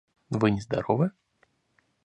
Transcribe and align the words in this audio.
Вы 0.31 0.49
нездоровы? 0.49 1.11